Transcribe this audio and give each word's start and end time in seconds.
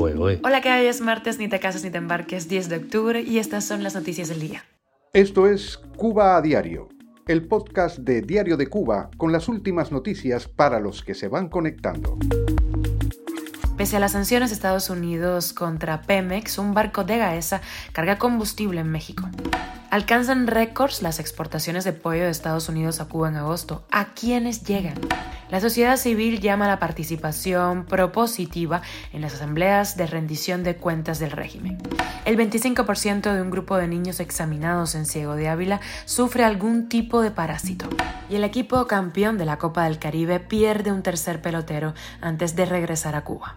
Hola, 0.00 0.62
que 0.62 0.72
hoy 0.72 0.86
es 0.86 1.02
martes, 1.02 1.38
ni 1.38 1.46
te 1.46 1.60
casas 1.60 1.84
ni 1.84 1.90
te 1.90 1.98
embarques, 1.98 2.48
10 2.48 2.70
de 2.70 2.76
octubre, 2.76 3.20
y 3.20 3.38
estas 3.38 3.66
son 3.66 3.82
las 3.82 3.94
noticias 3.94 4.30
del 4.30 4.40
día. 4.40 4.64
Esto 5.12 5.46
es 5.46 5.76
Cuba 5.98 6.38
a 6.38 6.40
Diario, 6.40 6.88
el 7.28 7.46
podcast 7.46 7.98
de 7.98 8.22
Diario 8.22 8.56
de 8.56 8.66
Cuba 8.66 9.10
con 9.18 9.30
las 9.30 9.46
últimas 9.46 9.92
noticias 9.92 10.48
para 10.48 10.80
los 10.80 11.02
que 11.02 11.12
se 11.12 11.28
van 11.28 11.50
conectando. 11.50 12.16
Pese 13.76 13.98
a 13.98 14.00
las 14.00 14.12
sanciones 14.12 14.48
de 14.48 14.54
Estados 14.54 14.88
Unidos 14.88 15.52
contra 15.52 16.00
Pemex, 16.00 16.56
un 16.56 16.72
barco 16.72 17.04
de 17.04 17.18
Gaesa 17.18 17.60
carga 17.92 18.16
combustible 18.16 18.80
en 18.80 18.90
México. 18.90 19.28
Alcanzan 19.90 20.46
récords 20.46 21.02
las 21.02 21.18
exportaciones 21.18 21.82
de 21.82 21.92
pollo 21.92 22.22
de 22.22 22.30
Estados 22.30 22.68
Unidos 22.68 23.00
a 23.00 23.06
Cuba 23.06 23.28
en 23.28 23.34
agosto. 23.34 23.82
¿A 23.90 24.14
quiénes 24.14 24.62
llegan? 24.62 24.94
La 25.50 25.60
sociedad 25.60 25.96
civil 25.96 26.38
llama 26.38 26.66
a 26.66 26.68
la 26.68 26.78
participación 26.78 27.86
propositiva 27.86 28.82
en 29.12 29.20
las 29.20 29.34
asambleas 29.34 29.96
de 29.96 30.06
rendición 30.06 30.62
de 30.62 30.76
cuentas 30.76 31.18
del 31.18 31.32
régimen. 31.32 31.78
El 32.24 32.36
25% 32.36 33.34
de 33.34 33.42
un 33.42 33.50
grupo 33.50 33.78
de 33.78 33.88
niños 33.88 34.20
examinados 34.20 34.94
en 34.94 35.06
Ciego 35.06 35.34
de 35.34 35.48
Ávila 35.48 35.80
sufre 36.04 36.44
algún 36.44 36.88
tipo 36.88 37.20
de 37.20 37.32
parásito. 37.32 37.88
Y 38.28 38.36
el 38.36 38.44
equipo 38.44 38.86
campeón 38.86 39.38
de 39.38 39.46
la 39.46 39.58
Copa 39.58 39.82
del 39.84 39.98
Caribe 39.98 40.38
pierde 40.38 40.92
un 40.92 41.02
tercer 41.02 41.42
pelotero 41.42 41.94
antes 42.20 42.54
de 42.54 42.64
regresar 42.64 43.16
a 43.16 43.24
Cuba. 43.24 43.56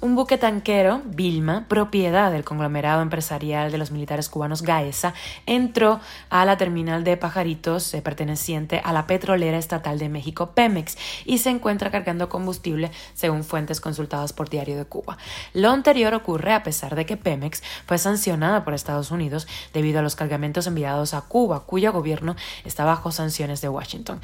Un 0.00 0.14
buque 0.14 0.38
tanquero, 0.38 1.02
Vilma, 1.06 1.64
propiedad 1.66 2.30
del 2.30 2.44
conglomerado 2.44 3.02
empresarial 3.02 3.72
de 3.72 3.78
los 3.78 3.90
militares 3.90 4.28
cubanos 4.28 4.62
Gaesa, 4.62 5.12
entró 5.44 5.98
a 6.30 6.44
la 6.44 6.56
terminal 6.56 7.02
de 7.02 7.16
Pajaritos 7.16 7.92
eh, 7.94 8.00
perteneciente 8.00 8.80
a 8.84 8.92
la 8.92 9.08
petrolera 9.08 9.58
estatal 9.58 9.98
de 9.98 10.08
México 10.08 10.52
Pemex 10.54 10.96
y 11.24 11.38
se 11.38 11.50
encuentra 11.50 11.90
cargando 11.90 12.28
combustible 12.28 12.92
según 13.14 13.42
fuentes 13.42 13.80
consultadas 13.80 14.32
por 14.32 14.48
Diario 14.48 14.76
de 14.76 14.84
Cuba. 14.84 15.18
Lo 15.52 15.70
anterior 15.70 16.14
ocurre 16.14 16.52
a 16.52 16.62
pesar 16.62 16.94
de 16.94 17.04
que 17.04 17.16
Pemex 17.16 17.64
fue 17.84 17.98
sancionada 17.98 18.62
por 18.64 18.74
Estados 18.74 19.10
Unidos 19.10 19.48
debido 19.72 19.98
a 19.98 20.02
los 20.02 20.14
cargamentos 20.14 20.68
enviados 20.68 21.12
a 21.12 21.22
Cuba, 21.22 21.64
cuyo 21.66 21.92
gobierno 21.92 22.36
está 22.64 22.84
bajo 22.84 23.10
sanciones 23.10 23.60
de 23.62 23.68
Washington, 23.68 24.20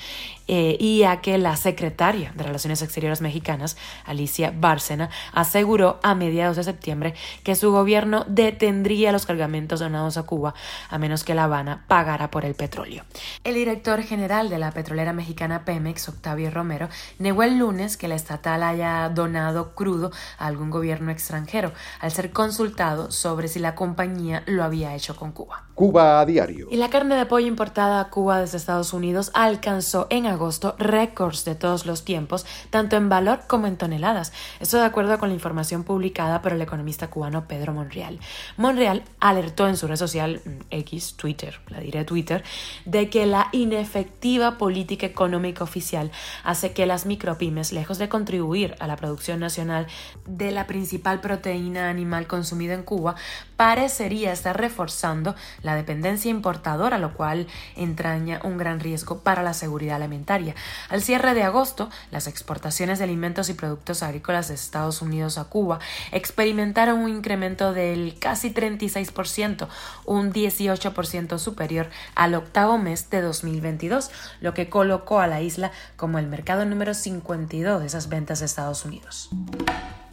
eh, 0.46 0.76
y 0.78 1.02
a 1.02 1.20
que 1.20 1.36
la 1.36 1.56
secretaria 1.56 2.32
de 2.36 2.44
Relaciones 2.44 2.80
Exteriores 2.80 3.20
mexicanas, 3.20 3.76
Alicia 4.04 4.52
Bárcena, 4.56 5.10
hace 5.32 5.63
aseguró 5.64 5.98
a 6.02 6.14
mediados 6.14 6.56
de 6.56 6.62
septiembre 6.62 7.14
que 7.42 7.54
su 7.54 7.72
gobierno 7.72 8.26
detendría 8.28 9.12
los 9.12 9.24
cargamentos 9.24 9.80
donados 9.80 10.18
a 10.18 10.24
Cuba 10.24 10.52
a 10.90 10.98
menos 10.98 11.24
que 11.24 11.34
La 11.34 11.44
Habana 11.44 11.86
pagara 11.88 12.30
por 12.30 12.44
el 12.44 12.54
petróleo. 12.54 13.02
El 13.44 13.54
director 13.54 14.02
general 14.02 14.50
de 14.50 14.58
la 14.58 14.72
petrolera 14.72 15.14
mexicana 15.14 15.64
Pemex, 15.64 16.10
Octavio 16.10 16.50
Romero, 16.50 16.90
negó 17.18 17.44
el 17.44 17.56
lunes 17.56 17.96
que 17.96 18.08
la 18.08 18.14
estatal 18.14 18.62
haya 18.62 19.08
donado 19.08 19.74
crudo 19.74 20.12
a 20.36 20.48
algún 20.48 20.68
gobierno 20.68 21.10
extranjero, 21.10 21.72
al 21.98 22.12
ser 22.12 22.30
consultado 22.30 23.10
sobre 23.10 23.48
si 23.48 23.58
la 23.58 23.74
compañía 23.74 24.42
lo 24.44 24.64
había 24.64 24.94
hecho 24.94 25.16
con 25.16 25.32
Cuba. 25.32 25.64
Cuba 25.74 26.20
a 26.20 26.26
diario. 26.26 26.68
Y 26.70 26.76
la 26.76 26.90
carne 26.90 27.16
de 27.16 27.24
pollo 27.24 27.46
importada 27.46 28.00
a 28.00 28.10
Cuba 28.10 28.40
desde 28.40 28.58
Estados 28.58 28.92
Unidos 28.92 29.30
alcanzó 29.32 30.08
en 30.10 30.26
agosto 30.26 30.76
récords 30.78 31.46
de 31.46 31.54
todos 31.54 31.86
los 31.86 32.04
tiempos, 32.04 32.44
tanto 32.68 32.96
en 32.96 33.08
valor 33.08 33.40
como 33.48 33.66
en 33.66 33.78
toneladas. 33.78 34.32
Esto 34.60 34.76
de 34.76 34.84
acuerdo 34.84 35.18
con 35.18 35.30
la 35.30 35.34
información 35.34 35.53
publicada 35.84 36.42
por 36.42 36.52
el 36.52 36.62
economista 36.62 37.08
cubano 37.08 37.46
Pedro 37.46 37.72
Monreal. 37.72 38.18
Monreal 38.56 39.02
alertó 39.20 39.68
en 39.68 39.76
su 39.76 39.86
red 39.86 39.96
social 39.96 40.40
mm, 40.44 40.50
X, 40.70 41.14
Twitter, 41.16 41.60
la 41.68 41.80
diré 41.80 42.04
Twitter, 42.04 42.44
de 42.84 43.08
que 43.08 43.26
la 43.26 43.48
inefectiva 43.52 44.58
política 44.58 45.06
económica 45.06 45.64
oficial 45.64 46.10
hace 46.42 46.72
que 46.72 46.86
las 46.86 47.06
micropymes, 47.06 47.72
lejos 47.72 47.98
de 47.98 48.08
contribuir 48.08 48.76
a 48.80 48.86
la 48.86 48.96
producción 48.96 49.40
nacional 49.40 49.86
de 50.26 50.50
la 50.50 50.66
principal 50.66 51.20
proteína 51.20 51.88
animal 51.88 52.26
consumida 52.26 52.74
en 52.74 52.82
Cuba, 52.82 53.14
parecería 53.56 54.32
estar 54.32 54.58
reforzando 54.58 55.34
la 55.62 55.74
dependencia 55.74 56.30
importadora, 56.30 56.98
lo 56.98 57.14
cual 57.14 57.46
entraña 57.76 58.40
un 58.44 58.58
gran 58.58 58.80
riesgo 58.80 59.18
para 59.18 59.42
la 59.42 59.54
seguridad 59.54 59.96
alimentaria. 59.96 60.54
Al 60.88 61.02
cierre 61.02 61.34
de 61.34 61.42
agosto, 61.42 61.90
las 62.10 62.26
exportaciones 62.26 62.98
de 62.98 63.04
alimentos 63.04 63.48
y 63.48 63.54
productos 63.54 64.02
agrícolas 64.02 64.48
de 64.48 64.54
Estados 64.54 65.02
Unidos 65.02 65.38
a 65.38 65.43
Cuba 65.48 65.78
experimentaron 66.12 67.00
un 67.00 67.10
incremento 67.10 67.72
del 67.72 68.16
casi 68.18 68.52
36%, 68.52 69.68
un 70.04 70.32
18% 70.32 71.38
superior 71.38 71.88
al 72.14 72.34
octavo 72.34 72.78
mes 72.78 73.10
de 73.10 73.20
2022, 73.20 74.10
lo 74.40 74.54
que 74.54 74.68
colocó 74.68 75.20
a 75.20 75.26
la 75.26 75.40
isla 75.40 75.72
como 75.96 76.18
el 76.18 76.26
mercado 76.26 76.64
número 76.64 76.94
52 76.94 77.80
de 77.80 77.86
esas 77.86 78.08
ventas 78.08 78.40
de 78.40 78.46
Estados 78.46 78.84
Unidos 78.84 79.30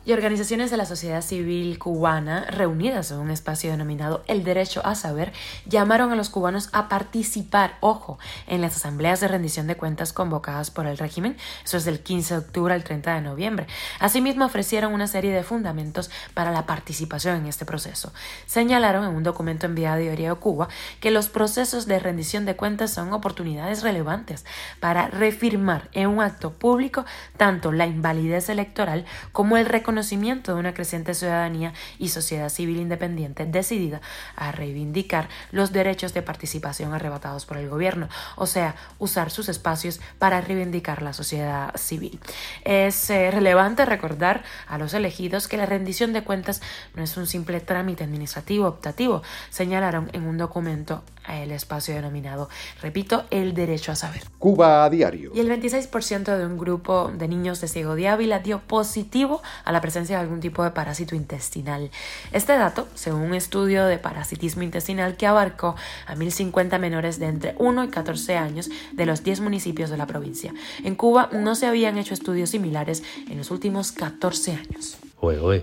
y 0.04 0.14
organizaciones 0.14 0.72
de 0.72 0.78
la 0.78 0.86
sociedad 0.86 1.22
civil 1.22 1.78
cubana 1.78 2.46
reunidas 2.46 3.12
en 3.12 3.20
un 3.20 3.30
espacio 3.30 3.70
denominado 3.70 4.24
El 4.28 4.44
Derecho 4.44 4.82
a 4.84 4.96
Saber 4.96 5.32
llamaron 5.66 6.12
a 6.12 6.16
los 6.16 6.30
cubanos 6.30 6.70
a 6.74 6.90
participar, 6.90 7.78
ojo, 7.82 8.18
en 8.48 8.62
las 8.62 8.76
asambleas 8.76 9.20
de 9.20 9.28
rendición 9.28 9.68
de 9.68 9.78
cuentas 9.78 10.12
convocadas 10.12 10.72
por 10.72 10.88
el 10.88 10.98
régimen, 10.98 11.38
eso 11.64 11.78
es 11.78 11.86
del 11.86 12.00
15 12.00 12.34
de 12.34 12.40
octubre 12.40 12.74
al 12.74 12.84
30 12.84 13.14
de 13.14 13.22
noviembre. 13.22 13.68
Asimismo 14.00 14.46
ofrecieron 14.46 14.94
una 14.94 15.08
serie 15.08 15.32
de 15.32 15.44
fundamentos 15.44 16.10
para 16.34 16.52
la 16.52 16.66
participación 16.66 17.38
en 17.38 17.46
este 17.46 17.66
proceso. 17.66 18.12
Señalaron 18.48 19.06
en 19.06 19.16
un 19.16 19.24
documento 19.24 19.68
enviado 19.68 19.98
a 19.98 20.00
Diario 20.00 20.40
Cuba 20.40 20.68
que 21.00 21.12
los 21.12 21.28
procesos 21.28 21.86
de 21.86 22.00
rendición 22.00 22.46
de 22.46 22.56
cuentas 22.56 22.92
son 22.92 23.14
oportunidades 23.14 23.84
relevantes 23.84 24.46
para 24.80 25.08
refirmar 25.08 25.90
en 25.92 26.08
un 26.08 26.22
acto 26.22 26.54
público 26.54 27.06
tanto 27.38 27.72
la 27.72 27.86
invalidez 27.86 28.50
electoral 28.50 29.06
como 29.32 29.58
el 29.58 29.66
reconocimiento 29.66 29.91
conocimiento 29.92 30.54
de 30.54 30.60
una 30.62 30.74
creciente 30.74 31.14
ciudadanía 31.14 31.74
y 32.00 32.08
sociedad 32.08 32.48
civil 32.48 32.78
independiente 32.78 33.46
decidida 33.46 34.00
a 34.38 34.54
reivindicar 34.54 35.28
los 35.52 35.74
derechos 35.74 36.14
de 36.14 36.22
participación 36.22 36.94
arrebatados 36.94 37.46
por 37.46 37.58
el 37.58 37.68
gobierno, 37.68 38.08
o 38.38 38.48
sea, 38.48 38.76
usar 39.00 39.32
sus 39.32 39.50
espacios 39.50 40.00
para 40.18 40.40
reivindicar 40.40 41.02
la 41.02 41.12
sociedad 41.12 41.76
civil. 41.76 42.22
Es 42.64 43.10
eh, 43.10 43.32
relevante 43.32 43.84
recordar 43.84 44.44
a 44.66 44.78
los 44.78 44.94
elegidos 44.94 45.50
que 45.50 45.58
la 45.58 45.66
rendición 45.66 46.14
de 46.14 46.24
cuentas 46.24 46.62
no 46.96 47.04
es 47.04 47.18
un 47.18 47.28
simple 47.28 47.60
trámite 47.60 48.06
administrativo 48.06 48.68
optativo, 48.68 49.24
señalaron 49.50 50.10
en 50.14 50.24
un 50.24 50.38
documento 50.38 51.04
el 51.30 51.52
espacio 51.52 51.94
denominado, 51.94 52.50
repito, 52.82 53.26
el 53.30 53.54
derecho 53.54 53.92
a 53.92 53.96
saber. 53.96 54.24
Cuba 54.40 54.84
a 54.84 54.90
diario. 54.90 55.32
Y 55.36 55.40
el 55.40 55.50
26% 55.50 56.38
de 56.38 56.46
un 56.46 56.58
grupo 56.58 57.12
de 57.14 57.28
niños 57.28 57.62
de 57.62 57.68
Ciego 57.68 57.96
de 57.96 58.08
Ávila 58.08 58.40
dio 58.40 58.60
positivo 58.60 59.42
a 59.64 59.72
la 59.72 59.81
presencia 59.82 60.18
de 60.18 60.22
algún 60.22 60.40
tipo 60.40 60.64
de 60.64 60.72
parásito 60.72 61.16
intestinal. 61.16 61.92
Este 62.32 62.54
dato, 62.54 62.88
según 62.96 63.22
un 63.22 63.34
estudio 63.34 63.86
de 63.86 63.98
parasitismo 63.98 64.64
intestinal 64.64 65.18
que 65.18 65.28
abarcó 65.28 65.76
a 66.08 66.16
1.050 66.16 66.80
menores 66.80 67.20
de 67.20 67.28
entre 67.28 67.56
1 67.58 67.84
y 67.84 67.88
14 67.90 68.38
años 68.38 68.70
de 68.92 69.06
los 69.06 69.24
10 69.24 69.42
municipios 69.42 69.90
de 69.90 69.98
la 69.98 70.08
provincia. 70.08 70.54
En 70.84 70.96
Cuba 70.96 71.30
no 71.32 71.56
se 71.56 71.66
habían 71.66 71.98
hecho 71.98 72.14
estudios 72.14 72.52
similares 72.52 73.04
en 73.30 73.38
los 73.38 73.52
últimos 73.52 73.92
14 73.92 74.52
años. 74.54 74.98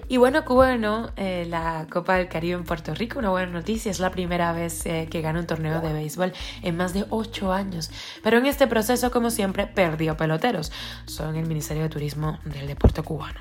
Y 0.09 0.19
bueno, 0.19 0.45
Cuba 0.45 0.69
ganó 0.69 1.11
eh, 1.17 1.45
la 1.49 1.89
Copa 1.91 2.15
del 2.17 2.29
Caribe 2.29 2.55
en 2.55 2.63
Puerto 2.63 2.95
Rico, 2.95 3.19
una 3.19 3.31
buena 3.31 3.51
noticia, 3.51 3.91
es 3.91 3.99
la 3.99 4.13
primera 4.13 4.53
vez 4.53 4.87
eh, 4.87 5.09
que 5.11 5.21
gana 5.21 5.41
un 5.41 5.47
torneo 5.47 5.81
de 5.81 5.93
béisbol 5.93 6.33
en 6.63 6.77
más 6.77 6.95
de 6.95 7.07
ocho 7.11 7.53
años. 7.53 7.91
Pero 8.23 8.39
en 8.39 8.47
este 8.47 8.69
proceso, 8.69 9.11
como 9.11 9.31
siempre, 9.31 9.67
perdió 9.67 10.17
peloteros. 10.17 10.71
Son 11.07 11.35
el 11.35 11.47
Ministerio 11.47 11.83
de 11.83 11.89
Turismo 11.89 12.39
del 12.45 12.69
Deporte 12.69 13.03
Cubano. 13.03 13.41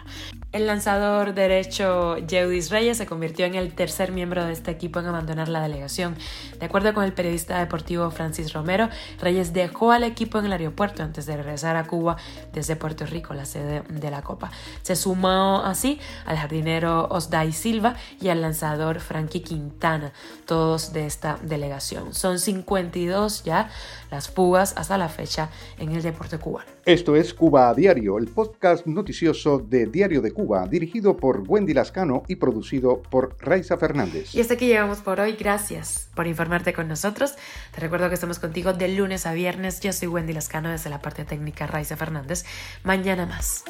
El 0.51 0.65
lanzador 0.65 1.35
derecho 1.35 2.15
Jeudis 2.27 2.71
Reyes 2.71 2.97
se 2.97 3.05
convirtió 3.05 3.45
en 3.45 3.53
el 3.53 3.75
tercer 3.75 4.11
miembro 4.11 4.43
de 4.43 4.53
este 4.53 4.71
equipo 4.71 4.99
en 4.99 5.05
abandonar 5.05 5.49
la 5.49 5.61
delegación. 5.61 6.15
De 6.59 6.65
acuerdo 6.65 6.95
con 6.95 7.03
el 7.03 7.13
periodista 7.13 7.59
deportivo 7.59 8.09
Francis 8.09 8.53
Romero, 8.53 8.89
Reyes 9.21 9.53
dejó 9.53 9.91
al 9.91 10.03
equipo 10.03 10.39
en 10.39 10.45
el 10.45 10.53
aeropuerto 10.53 11.03
antes 11.03 11.27
de 11.27 11.37
regresar 11.37 11.75
a 11.75 11.85
Cuba 11.85 12.17
desde 12.53 12.75
Puerto 12.75 13.05
Rico, 13.05 13.35
la 13.35 13.45
sede 13.45 13.83
de 13.87 14.09
la 14.09 14.23
Copa. 14.23 14.49
Se 14.81 14.95
sumó 14.95 15.61
así 15.63 15.99
al 16.25 16.37
jardinero 16.37 17.07
Osday 17.09 17.51
Silva 17.51 17.95
y 18.19 18.29
al 18.29 18.41
lanzador 18.41 18.99
Frankie 18.99 19.41
Quintana, 19.41 20.13
todos 20.45 20.93
de 20.93 21.05
esta 21.05 21.37
delegación. 21.41 22.13
Son 22.13 22.39
52 22.39 23.43
ya 23.43 23.69
las 24.11 24.29
fugas 24.29 24.73
hasta 24.77 24.97
la 24.97 25.09
fecha 25.09 25.49
en 25.77 25.91
el 25.91 26.01
deporte 26.01 26.37
cubano. 26.37 26.69
Esto 26.85 27.15
es 27.15 27.33
Cuba 27.33 27.69
a 27.69 27.73
Diario, 27.73 28.17
el 28.17 28.27
podcast 28.27 28.85
noticioso 28.85 29.59
de 29.59 29.87
Diario 29.87 30.21
de 30.21 30.31
Cuba, 30.31 30.65
dirigido 30.67 31.17
por 31.17 31.43
Wendy 31.45 31.73
Lascano 31.73 32.23
y 32.27 32.35
producido 32.35 33.01
por 33.01 33.35
Raiza 33.39 33.77
Fernández. 33.77 34.33
Y 34.33 34.39
hasta 34.39 34.53
aquí 34.53 34.67
llegamos 34.67 34.99
por 34.99 35.19
hoy. 35.19 35.33
Gracias 35.33 36.09
por 36.15 36.27
informarte 36.27 36.73
con 36.73 36.87
nosotros. 36.87 37.35
Te 37.73 37.81
recuerdo 37.81 38.07
que 38.07 38.15
estamos 38.15 38.39
contigo 38.39 38.73
de 38.73 38.87
lunes 38.87 39.25
a 39.25 39.33
viernes. 39.33 39.81
Yo 39.81 39.91
soy 39.91 40.07
Wendy 40.07 40.33
Lascano 40.33 40.69
desde 40.69 40.89
la 40.89 41.01
parte 41.01 41.25
técnica 41.25 41.67
Raiza 41.67 41.97
Fernández. 41.97 42.45
Mañana 42.83 43.25
más. 43.25 43.65